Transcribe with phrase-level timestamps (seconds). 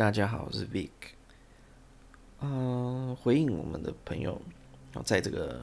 [0.00, 0.88] 大家好，我是 Vic。
[2.40, 4.40] 嗯，回应我们的朋友，
[5.04, 5.60] 在这个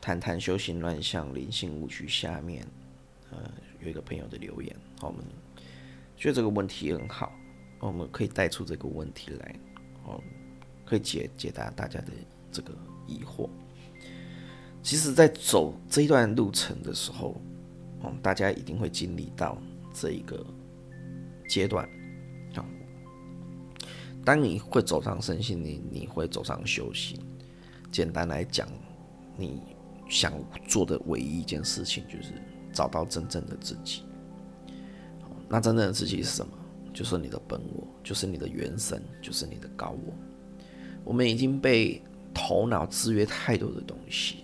[0.00, 2.66] 谈谈修行乱象、灵性误区下面，
[3.30, 3.48] 呃，
[3.80, 5.24] 有一个朋友的留言，我们
[6.16, 7.32] 觉得这个问题很好，
[7.78, 9.54] 我们可以带出这个问题来，
[10.02, 10.20] 哦，
[10.84, 12.12] 可以解解答大家的
[12.50, 12.72] 这个
[13.06, 13.48] 疑惑。
[14.82, 17.40] 其实，在走这一段路程的时候，
[18.00, 19.56] 哦，大家一定会经历到
[19.94, 20.44] 这一个
[21.48, 21.88] 阶段。
[24.26, 27.16] 当你会走上身心灵，你会走上修行。
[27.92, 28.66] 简单来讲，
[29.36, 29.62] 你
[30.08, 30.32] 想
[30.66, 32.32] 做的唯一一件事情就是
[32.72, 34.02] 找到真正的自己。
[35.48, 36.52] 那真正的自己是什么？
[36.92, 40.12] 就是你的本我，就是你的元神，就是你的高我。
[41.04, 42.02] 我们已经被
[42.34, 44.38] 头脑制约太多的东西，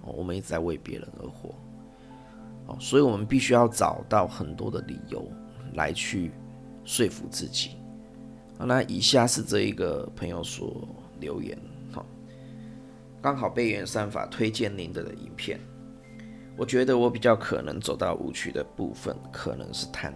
[0.00, 1.54] 我们一直在为别人而活。
[2.80, 5.30] 所以我们必须要找到很多的理由
[5.74, 6.30] 来去
[6.86, 7.72] 说服自己。
[8.60, 10.86] 好那以下是这一个朋友所
[11.18, 11.58] 留言，
[11.90, 12.04] 好，
[13.22, 15.58] 刚好被元善法推荐您的影片。
[16.58, 20.14] 我觉得我比较可能走到误区的部分，可能是贪。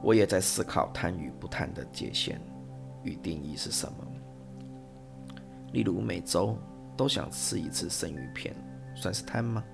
[0.00, 2.40] 我也在思考贪与不贪的界限
[3.02, 4.06] 与定义是什么。
[5.72, 6.56] 例如每周
[6.96, 8.54] 都想吃一次生鱼片，
[8.94, 9.64] 算是贪吗？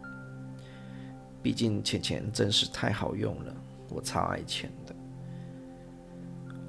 [1.42, 3.54] 毕竟钱钱真是太好用了，
[3.90, 4.72] 我超爱钱。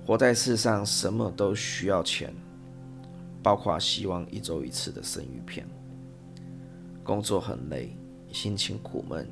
[0.05, 2.33] 活在世上，什么都需要钱，
[3.41, 5.65] 包括希望一周一次的生鱼片。
[7.03, 7.95] 工作很累，
[8.31, 9.29] 心情苦闷，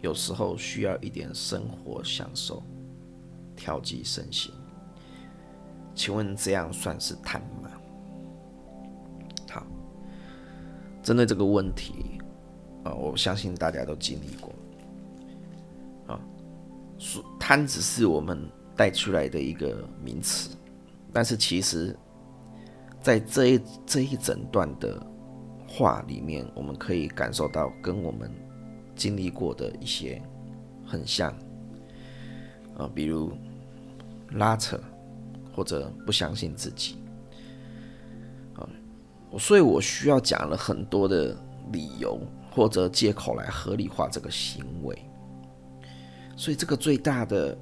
[0.00, 2.62] 有时候需要一点生活享受，
[3.54, 4.52] 调剂身心。
[5.94, 7.70] 请问这样算是贪吗？
[9.50, 9.66] 好，
[11.02, 12.18] 针对这个问题，
[12.84, 14.52] 啊，我相信大家都经历过。
[16.06, 16.20] 啊，
[17.38, 18.48] 贪只是我们。
[18.76, 20.50] 带出来的一个名词，
[21.10, 21.96] 但是其实，
[23.00, 25.00] 在这一这一整段的
[25.66, 28.30] 话里面，我们可以感受到跟我们
[28.94, 30.20] 经历过的一些
[30.84, 31.32] 很像
[32.76, 33.32] 啊，比如
[34.32, 34.78] 拉扯
[35.54, 36.96] 或者不相信自己
[38.56, 38.68] 啊，
[39.38, 41.34] 所以我需要讲了很多的
[41.72, 42.20] 理由
[42.50, 44.98] 或者借口来合理化这个行为，
[46.36, 47.56] 所以这个最大的。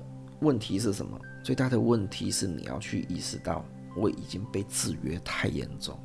[0.44, 1.18] 问题是什么？
[1.42, 3.64] 最大的问题是你要去意识到，
[3.96, 5.98] 我已经被制约太严重，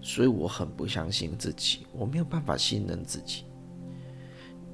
[0.00, 3.44] 所以我很不相信自己，我没有办法信任自己。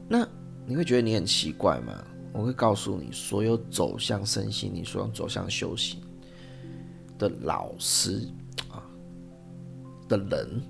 [0.08, 0.26] 那
[0.64, 2.04] 你会觉得你很奇怪吗？
[2.32, 6.00] 我会告诉你，所有走向身心，你所有走向修行
[7.18, 8.28] 的老师
[8.70, 8.86] 啊
[10.08, 10.62] 的人，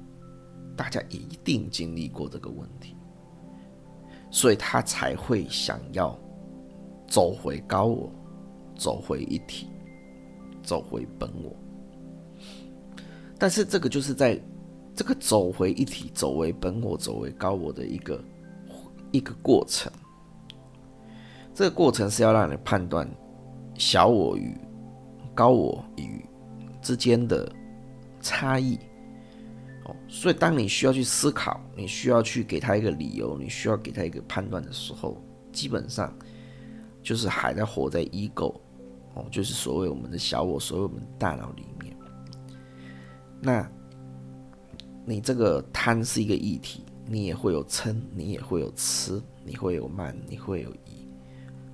[0.74, 2.96] 大家一定经历过这个问题，
[4.30, 6.18] 所以他才会想要。
[7.10, 8.10] 走回高我，
[8.76, 9.66] 走回一体，
[10.62, 11.54] 走回本我。
[13.36, 14.40] 但是这个就是在
[14.94, 18.24] 这个走回一体、走回本我、走回高我的一个
[19.10, 19.92] 一个过程。
[21.52, 23.08] 这个过程是要让你判断
[23.74, 24.56] 小我与
[25.34, 26.24] 高我与
[26.80, 27.50] 之间的
[28.20, 28.78] 差异。
[29.86, 35.20] 哦，所以当你需要去思考，你需要去给他一个理由，你需要给他一个判断的时候，
[35.50, 36.16] 基本上。
[37.02, 38.54] 就是还在活在 ego，
[39.14, 41.96] 哦，就是所谓我们的小我，所谓我们大脑里面。
[43.40, 43.66] 那，
[45.06, 51.08] 你这个贪是一个议题，你也会有嗔，你也会有痴，你会有慢，你会有疑，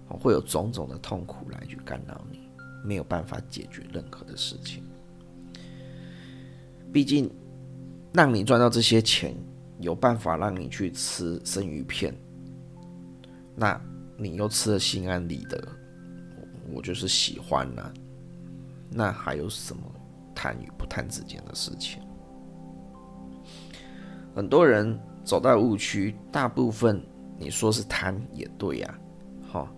[0.09, 2.49] 会有种种的痛苦来去干扰你，
[2.85, 4.85] 没有办法解决任何的事情。
[6.93, 7.29] 毕竟，
[8.13, 9.35] 让你赚到这些钱，
[9.81, 12.15] 有办法让你去吃生鱼片，
[13.57, 13.81] 那。
[14.17, 15.63] 你又吃了心安理得，
[16.73, 17.95] 我就是喜欢了。
[18.91, 19.83] 那还有什么
[20.35, 22.03] 贪与不贪之间的事情？
[24.35, 27.03] 很多人走到误区，大部分
[27.39, 28.99] 你说是贪也对呀，
[29.51, 29.73] 哈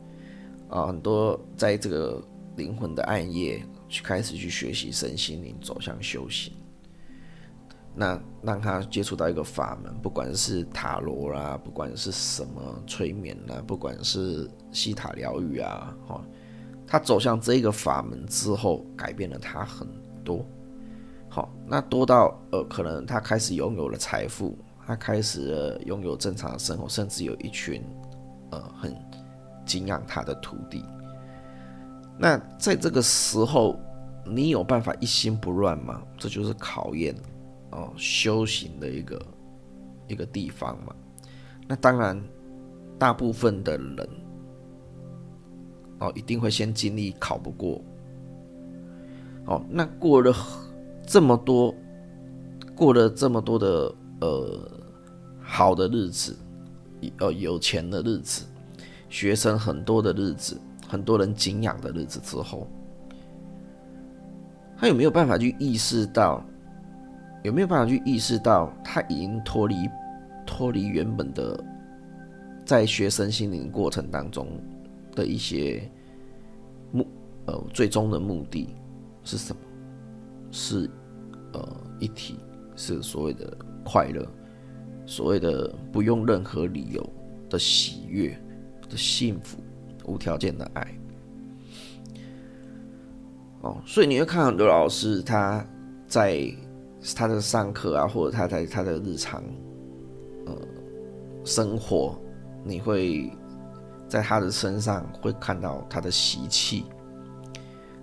[0.69, 2.23] 啊，很多在这个
[2.57, 6.53] 灵魂的暗夜去开始去学习身心灵，走向修行。
[7.95, 16.25] 那让他接触到一个法门，不管是塔罗啦，不管是什么催眠啦，不管是西塔疗愈啊，哈，
[16.87, 19.89] 他走向这个法门之后，改变了他很
[20.25, 20.45] 多。
[21.29, 24.57] 好，那多到呃，可能他开始拥有了财富，
[24.87, 27.85] 他开始拥有正常的生活，甚至有一群
[28.51, 28.97] 呃很
[29.67, 30.85] 敬仰他的徒弟。
[32.17, 33.79] 那在这个时候，
[34.25, 36.01] 你有办法一心不乱吗？
[36.17, 37.15] 这就是考验。
[37.71, 39.27] 哦，修行的一个
[40.09, 40.95] 一个地方嘛，
[41.67, 42.19] 那当然，
[42.99, 44.09] 大部分的人
[45.99, 47.83] 哦，一定会先经历考不过，
[49.45, 50.35] 哦，那过了
[51.07, 51.75] 这么多，
[52.75, 54.71] 过了这么多的呃
[55.43, 56.35] 好的日子，
[57.19, 58.47] 呃有钱的日子，
[59.11, 62.67] 学生很多的日子，很多人敬仰的日子之后，
[64.79, 66.43] 他有没有办法去意识到？
[67.45, 69.89] 有没有办法去意识到他已经脱离
[70.45, 71.65] 脱离原本的
[72.65, 74.49] 在学生心灵过程当中
[75.15, 75.89] 的一些
[76.91, 77.07] 目
[77.47, 78.75] 呃最终的目的
[79.23, 79.61] 是什么？
[80.51, 80.91] 是
[81.53, 82.41] 呃一体，
[82.75, 84.27] 是所谓的快乐，
[85.07, 87.13] 所谓的不用任何理由
[87.49, 88.37] 的喜悦
[88.91, 89.59] 的幸福，
[90.07, 90.95] 无条件的爱。
[93.61, 95.65] 哦，所以你会看很多老师他
[96.07, 96.53] 在。
[97.15, 99.43] 他的上课啊，或者他在他的日常，
[100.47, 100.53] 呃，
[101.45, 102.19] 生活，
[102.65, 103.31] 你会
[104.09, 106.85] 在他的身上会看到他的习气。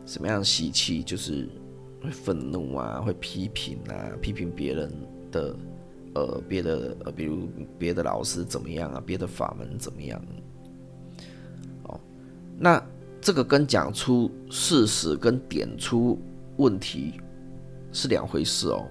[0.05, 1.03] 什么样的习气？
[1.03, 1.49] 就是
[2.01, 4.91] 会愤怒啊，会批评啊，批评别人
[5.31, 5.55] 的，
[6.13, 10.21] 呃，别的呃，比如别的老师怎么样啊，别的法门怎么样？
[11.83, 11.99] 哦，
[12.57, 12.81] 那
[13.19, 16.19] 这个跟讲出事实跟点出
[16.57, 17.19] 问题。
[17.95, 18.85] 是两回事哦，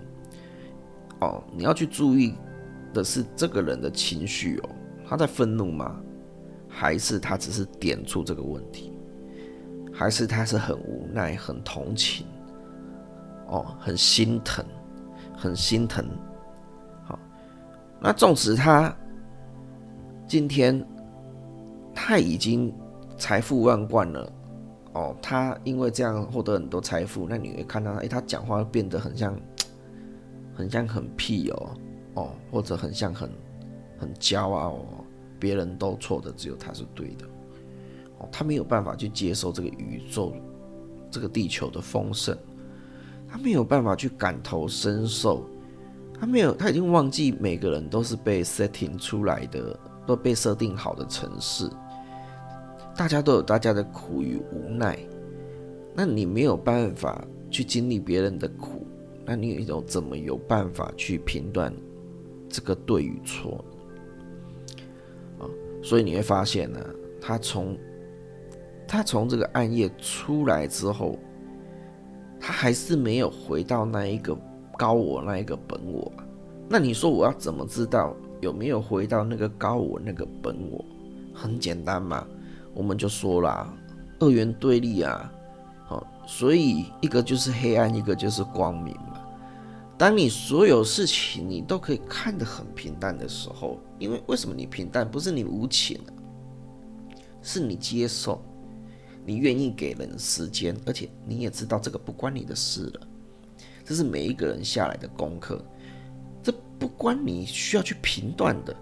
[1.20, 2.34] 哦，你要去注意
[2.94, 4.70] 的是这个人的情绪哦，
[5.06, 6.00] 他在愤怒吗？
[6.66, 8.92] 还是他只是点出这个问题？
[9.92, 12.26] 还是他是很无奈、很同情？
[13.46, 14.64] 哦，很心疼，
[15.36, 16.04] 很心疼。
[17.04, 17.18] 好，
[18.00, 18.92] 那纵使他
[20.26, 20.82] 今天
[21.94, 22.74] 他已经
[23.18, 24.32] 财富万贯了。
[24.94, 29.36] 哦，他因为这样获得很多财富，那你会看到，哎，他讲话变得很像，
[30.54, 31.70] 很像很屁哦，
[32.14, 33.28] 哦，或者很像很
[33.98, 34.86] 很骄傲哦，
[35.40, 37.26] 别人都错的，只有他是对的，
[38.18, 40.32] 哦，他没有办法去接受这个宇宙，
[41.10, 42.38] 这个地球的丰盛，
[43.28, 45.44] 他没有办法去感同身受，
[46.20, 49.76] 他没有，他已经忘记每个人都是被 setting 出来的，
[50.06, 51.68] 都被设定好的城市。
[52.96, 54.98] 大家都有大家的苦与无奈，
[55.94, 58.86] 那你没有办法去经历别人的苦，
[59.24, 61.74] 那你有一种怎么有办法去评断
[62.48, 63.64] 这个对与错
[65.40, 65.42] 啊？
[65.82, 66.78] 所以你会发现呢，
[67.20, 67.76] 他从
[68.86, 71.18] 他从这个暗夜出来之后，
[72.38, 74.38] 他还是没有回到那一个
[74.78, 76.12] 高我那一个本我。
[76.68, 80.84] 那你说我要怎么知道有没有回到那个高我那个本我？
[81.34, 82.24] 很简单嘛。
[82.74, 83.72] 我们就说了，
[84.18, 85.32] 二元对立啊，
[85.86, 89.20] 好，所以一个就是黑暗，一个就是光明嘛。
[89.96, 95.08] 当你所有事情你都可以看得很平淡的时候，因为为什么你平淡？
[95.08, 96.10] 不是你无情啊，
[97.40, 98.42] 是你接受，
[99.24, 103.00] 你愿意给人时间，而且你也知道这个不关你的事了。
[103.84, 105.64] 这是每一个人下来的功课，
[106.42, 108.76] 这不关你需要去评断的。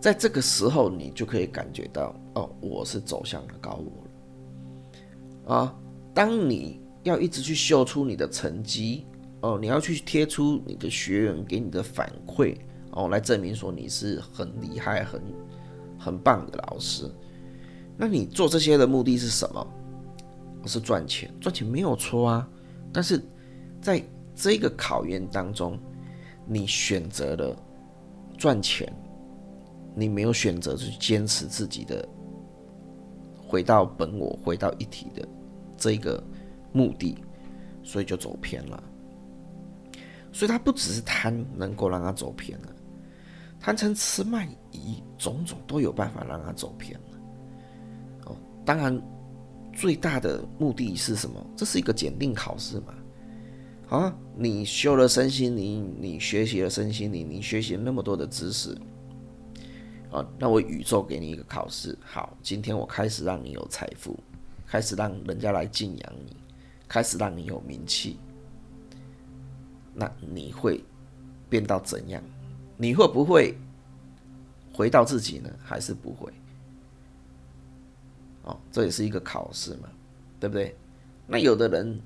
[0.00, 5.54] 在这个时候，你就可以感觉到，哦，我是走向了高我了。
[5.56, 5.74] 啊，
[6.14, 9.06] 当你要一直去秀出你的成绩，
[9.40, 12.56] 哦，你要去贴出你的学员给你的反馈，
[12.92, 15.22] 哦，来证明说你是很厉害、很
[15.98, 17.10] 很棒的老师。
[17.96, 19.66] 那你做这些的目的是什么？
[20.66, 22.48] 是赚钱，赚钱没有错啊。
[22.92, 23.22] 但是
[23.80, 24.02] 在
[24.34, 25.78] 这个考验当中，
[26.46, 27.56] 你选择了
[28.36, 28.92] 赚钱。
[29.98, 32.08] 你没有选择去坚持自己的
[33.36, 35.26] 回到本我、回到一体的
[35.76, 36.22] 这个
[36.72, 37.16] 目的，
[37.82, 38.82] 所以就走偏了。
[40.32, 42.68] 所以他不只是贪能够让他走偏了，
[43.58, 47.18] 贪嗔痴慢疑种种都有办法让他走偏了。
[48.26, 49.02] 哦，当然
[49.72, 51.44] 最大的目的是什么？
[51.56, 52.94] 这是一个检定考试嘛？
[53.88, 58.76] 啊，你修了身心灵，你学习了身心灵，你学习了那么多的知识。
[60.10, 64.18] 啊，那我宇宙给你一个考试，好，今天我开始让你有财富，
[64.66, 66.34] 开始让人家来敬仰你，
[66.88, 68.18] 开始让你有名气，
[69.92, 70.82] 那你会
[71.50, 72.22] 变到怎样？
[72.78, 73.54] 你会不会
[74.72, 75.50] 回到自己呢？
[75.62, 76.32] 还是不会？
[78.44, 79.90] 哦，这也是一个考试嘛，
[80.40, 80.74] 对不对？
[81.26, 82.00] 那有的人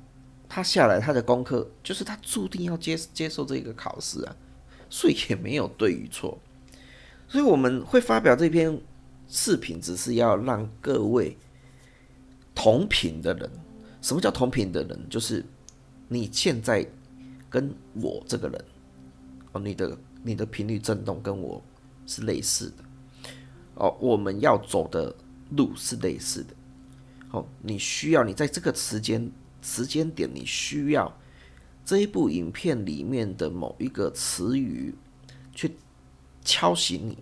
[0.49, 4.37] 他下来他的功课就是他注定要接接受这个考试啊，
[4.91, 6.37] 所以也没有对与错。
[7.33, 8.79] 所以我们会发表这篇
[9.27, 11.35] 视频，只是要让各位
[12.55, 13.51] 同频的人，
[14.03, 15.09] 什么叫同频的人？
[15.09, 15.43] 就是
[16.09, 16.87] 你现在
[17.49, 18.65] 跟我这个人，
[19.53, 21.63] 哦，你的你的频率震动跟我
[22.07, 22.85] 是类似的，
[23.77, 25.17] 哦，我们要走的
[25.53, 26.55] 路是类似的，
[27.31, 31.11] 哦，你需要你在这个时间时间点你需要
[31.83, 34.95] 这一部影片里面的某一个词语
[35.55, 35.75] 去
[36.45, 37.19] 敲醒你。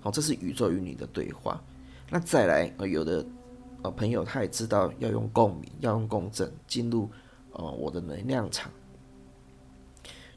[0.00, 1.62] 好，这是宇宙与你的对话。
[2.08, 3.24] 那再来，呃，有的
[3.82, 7.08] 呃朋友他也知道要用共鸣，要用共振进入
[7.52, 8.70] 呃我的能量场，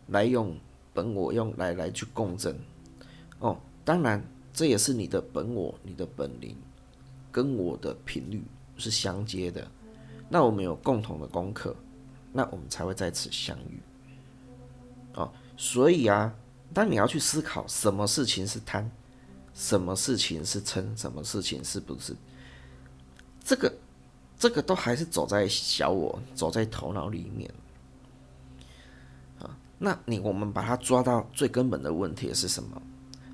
[0.08, 0.56] 来用
[0.94, 2.60] 本我用来来去共振。
[3.40, 6.56] 哦，当然这也是你的本我，你的本灵
[7.32, 8.44] 跟我的频率
[8.78, 9.66] 是相接的。
[10.30, 11.76] 那我们有共同的功课，
[12.32, 13.80] 那我们才会在此相遇。
[15.16, 16.34] 哦，所以啊，
[16.74, 18.90] 当你要去思考什么事情是贪。
[19.54, 20.84] 什么事情是嗔？
[21.00, 22.16] 什么事情是不是？
[23.44, 23.72] 这个，
[24.40, 27.54] 这个都还是走在小我，走在头脑里面。
[29.40, 32.82] 啊，那你我们把它抓到最根本的问题是什么？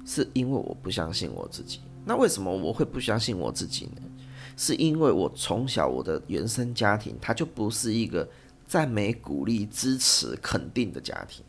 [0.05, 1.79] 是因为我不相信我自己。
[2.03, 4.01] 那为什么我会不相信我自己呢？
[4.57, 8.27] 是因为我从小我的原生家庭，它就不是一个
[8.67, 11.45] 赞美、鼓励、支持、肯定的家庭。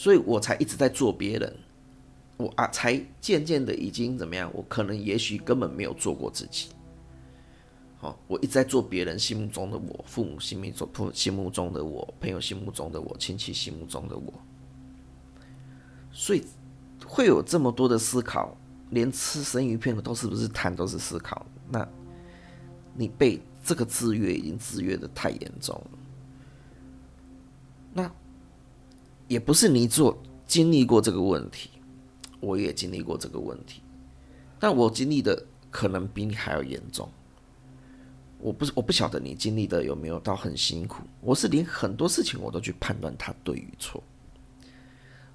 [0.00, 1.54] 所以我才一直在做别人。
[2.38, 4.50] 我啊，才渐渐的已经怎么样？
[4.54, 6.70] 我可能也许根本没有做过自己。
[7.98, 14.32] 好，我一直在做别人心目中的我，父母心目中、父心目中的我，朋友心目中的我，亲戚心目中的我。
[16.10, 16.42] 所以
[17.04, 18.56] 会有这么多的思考，
[18.88, 21.44] 连吃生鱼片都是不是贪，都是思考。
[21.68, 21.86] 那
[22.94, 25.98] 你被这个制约已经制约的太严重了。
[29.30, 31.70] 也不是你做经历过这个问题。
[32.40, 33.80] 我也经历过这个问题，
[34.58, 37.08] 但我经历的可能比你还要严重。
[38.38, 41.04] 我不是我不晓得你经历的有没有到很辛苦。
[41.20, 44.02] 我是连很多事情我都去判断它对与错，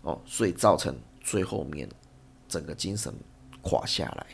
[0.02, 1.88] 哦，所以造成最后面
[2.50, 3.14] 整个精神
[3.62, 4.25] 垮下来，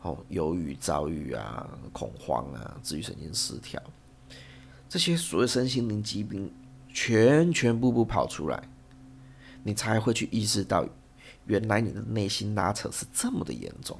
[0.00, 3.78] 哦，忧郁、躁郁啊、恐慌啊、自愈神经失调，
[4.88, 6.50] 这些所谓身心灵疾病
[6.88, 8.66] 全全部部跑出来，
[9.62, 10.86] 你才会去意识到。
[11.46, 13.98] 原来你的内心拉扯是这么的严重。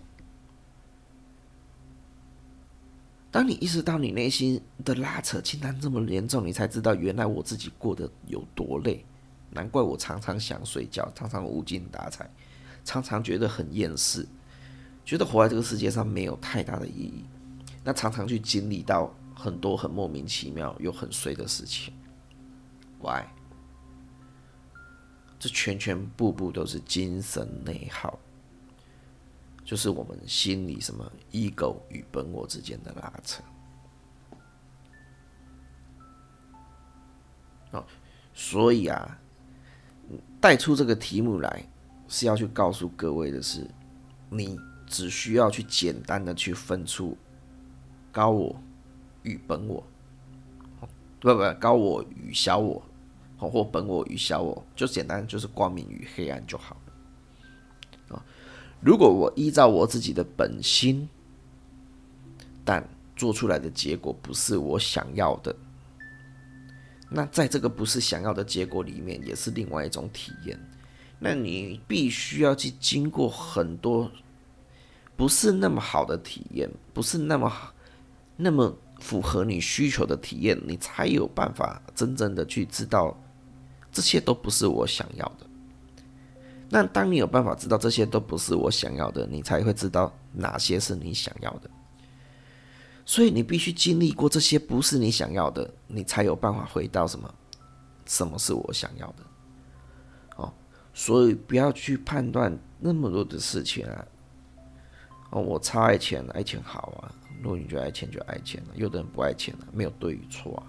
[3.30, 9.04] 当你意识到你内心的拉扯竟然这么严重，你才知道原来我自己过得有多累。
[9.50, 12.30] 难怪我常常想睡觉，常常无精打采，
[12.84, 14.24] 常常觉得很厌世，
[15.04, 17.24] 觉得活在这个世界上没有太大的意义。
[17.82, 21.92] 那常常去经历到很多很莫名其妙又很碎的事情。
[23.00, 23.24] Why？
[25.40, 28.18] 这全全部部都是精神内耗，
[29.64, 33.42] 就是我们心里什么 ego 与本我之间的拉扯。
[37.70, 37.82] 哦，
[38.34, 39.18] 所以啊，
[40.42, 41.66] 带出这个题目来
[42.06, 43.66] 是要去告诉各位的是，
[44.28, 47.16] 你只需要去简单的去分出
[48.12, 48.60] 高我
[49.22, 49.82] 与本我，
[51.18, 52.84] 不不，高我与小我。
[53.48, 58.24] 或本我与小我，就简单就是光明与黑暗就好了啊。
[58.80, 61.08] 如果我依照我自己的本心，
[62.64, 65.54] 但做出来的结果不是我想要的，
[67.10, 70.58] 那在这个不是想要的结果里面，也是另外一种体验。
[71.18, 74.10] 那你必须要去经过很多
[75.16, 77.74] 不是那么好的体验，不是那么好，
[78.36, 83.14] 那么符合你需求的体验，你才有办法真正的去知道。
[83.92, 85.46] 这些都不是我想要的。
[86.72, 91.68] 那当你有办法知道这些都不是我想要的，你才会知道哪些是你想要的。
[93.04, 97.34] 所以你必须经历过这些不是你想要的，你才有办法回到什么？
[98.06, 99.16] 什么是我想要的？
[100.36, 100.52] 哦，
[100.94, 104.06] 所以不要去判断那么多的事情啊。
[105.30, 107.12] 哦，我超爱钱，爱钱好啊。
[107.42, 110.62] 如果你觉得爱钱就爱钱了，有的人不爱钱了，没有对与错啊。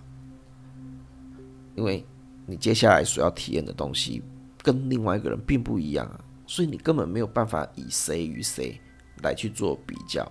[1.75, 2.03] 因为。
[2.45, 4.21] 你接下来所要体验的东西
[4.61, 8.79] 跟另外一个人并不一样啊，所以你根本没有办法以谁与谁
[9.23, 10.29] 来去做比较，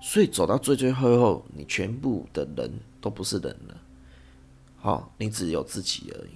[0.00, 3.80] 所以走到最最后后，你全部的人都不是人了，
[4.76, 6.32] 好，你只有自己而已。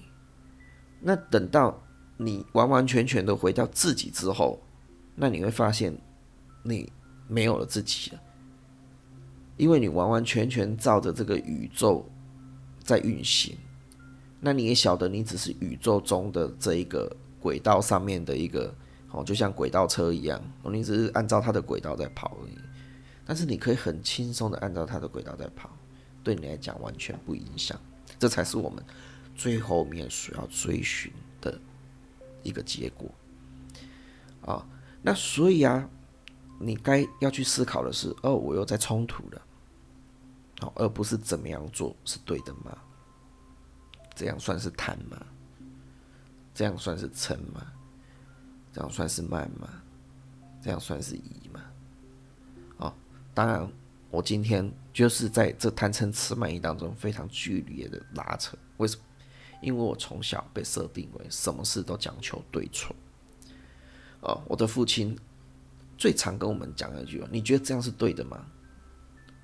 [1.01, 1.83] 那等到
[2.17, 4.63] 你完完全全的回到自己之后，
[5.15, 5.97] 那你会发现
[6.63, 6.91] 你
[7.29, 8.21] 没有了自己了，
[9.57, 12.09] 因为你完完全全照着这个宇宙
[12.79, 13.57] 在运行。
[14.45, 17.09] 那你也晓得，你只是宇宙中的这一个
[17.39, 18.75] 轨道上面的一个
[19.13, 22.59] 哦，就像轨道车一样，你只是按照它的轨道在跑而已。
[23.25, 25.71] 但是你可以很轻松的按照它的轨道在跑，
[26.25, 27.79] 对你来讲完全不影响。
[28.19, 28.85] 这才是我们
[29.37, 31.57] 最后面所要追寻的
[32.43, 33.09] 一个结果
[34.45, 34.67] 啊。
[35.03, 35.89] 那所以啊，
[36.59, 39.43] 你该要去思考的是，哦，我又在冲突了。
[40.59, 42.77] 好，而不是怎么样做是对的吗？
[44.15, 45.17] 这样算是贪吗？
[46.55, 47.67] 这样算是嗔吗？
[48.73, 49.69] 这样算是慢吗？
[50.63, 51.61] 这样算是疑吗？
[52.77, 52.95] 哦，
[53.35, 53.71] 当然，
[54.11, 58.57] 我今天就是在这贪嗔痴慢疑当中非常剧烈的拉扯。
[58.77, 59.03] 为什么？
[59.63, 62.95] 因为我从小被设定为什么事都讲求对错。
[64.21, 65.19] 哦，我的父亲
[65.97, 68.45] 最常跟我们讲一句话：“你觉得这样是对的吗？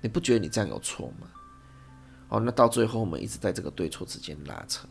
[0.01, 1.27] 你不觉得你这样有错吗？”
[2.29, 4.87] 哦，那到最后我们一直在这个对错之间拉扯。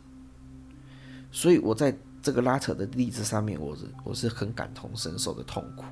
[1.32, 5.84] 所以我在这个拉扯的例子上面，我是我是很感同身受的痛苦。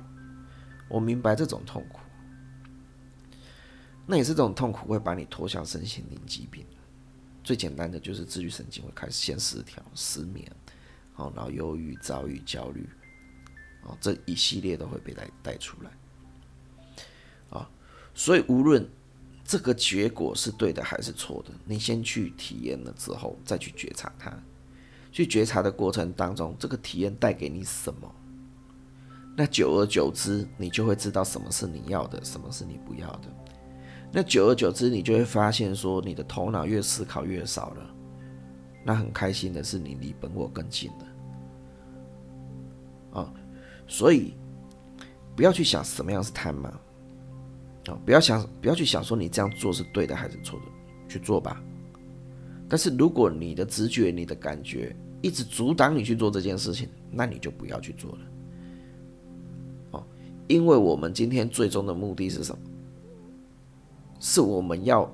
[0.89, 1.99] 我明白这种痛苦，
[4.05, 6.65] 那也是这种痛苦会把你拖向身心灵疾病。
[7.43, 10.51] 最简单的就是自律神经会开始先失调、失眠，
[11.15, 12.87] 哦，然后忧郁、躁郁、焦虑。
[13.83, 15.91] 哦，这一系列都会被带带出来，
[17.49, 17.69] 啊，
[18.13, 18.85] 所以无论
[19.47, 24.29] 这个结果是对的还是错的，你先去体验了之后，再去觉察它。
[25.09, 28.13] 去觉察的过程当中，这个体验带给你什么？
[29.37, 33.29] 那久而久之，你就会知道什么是你要的，什么是你不要的。
[34.11, 37.89] 那久而久之，你就会发现说，你的头脑越思考越少了。
[38.83, 40.91] 那很开心的是，你离本我更近
[43.13, 43.21] 了。
[43.21, 43.33] 啊。
[43.87, 44.33] 所以，
[45.37, 46.77] 不要去想什么样是贪嘛，
[48.05, 50.65] 不要想，不要去想说你这样做是对的还是错的，
[51.07, 51.61] 去做吧。
[52.67, 58.17] 但是如果你的直觉、你的感觉一直阻挡你去做这件事情，那你就不要去做了。
[59.91, 60.03] 哦，
[60.47, 62.59] 因为我们今天最终的目的是什么？
[64.19, 65.07] 是我们要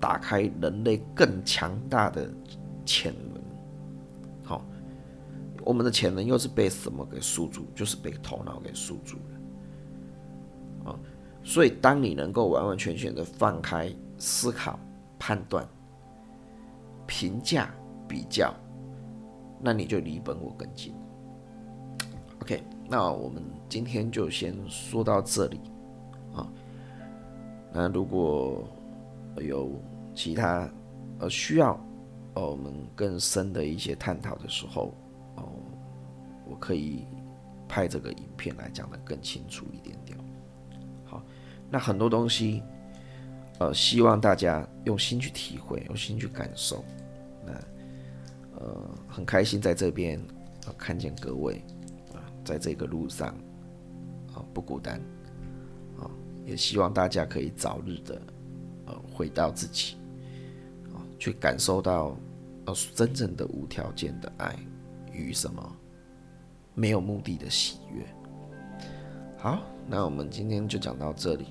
[0.00, 2.28] 打开人类更强大的
[2.84, 3.42] 潜能。
[4.42, 4.66] 好
[5.64, 7.64] 我们的潜能又是被什么给束住？
[7.74, 9.37] 就是被头脑给束住了！
[11.48, 14.78] 所以，当你能够完完全全的放开思考、
[15.18, 15.66] 判断、
[17.06, 17.74] 评价、
[18.06, 18.54] 比较，
[19.58, 20.92] 那你就离本我更近。
[22.42, 25.58] OK，那我们今天就先说到这里
[26.34, 26.46] 啊。
[27.72, 28.68] 那如果
[29.38, 29.72] 有
[30.14, 30.70] 其他
[31.18, 31.80] 呃需要
[32.34, 34.92] 呃我们更深的一些探讨的时候，
[35.36, 35.48] 哦，
[36.46, 37.06] 我可以
[37.66, 40.18] 拍这个影片来讲的更清楚一点点。
[41.70, 42.62] 那很多东西，
[43.58, 46.84] 呃，希望大家用心去体会，用心去感受。
[47.44, 47.52] 那，
[48.58, 50.20] 呃，很开心在这边
[50.76, 51.62] 看见各位
[52.12, 53.28] 啊，在这个路上
[54.34, 55.00] 啊不孤单
[55.98, 56.10] 啊，
[56.44, 58.22] 也希望大家可以早日的
[58.86, 59.96] 呃回到自己
[60.94, 62.16] 啊，去感受到
[62.66, 64.54] 呃真正的无条件的爱。
[65.10, 65.76] 与什么
[66.76, 68.06] 没有目的的喜悦。
[69.36, 71.46] 好，那我们今天就讲到这里，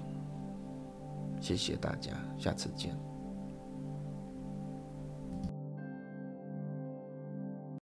[1.39, 3.06] 谢谢大家，下次见。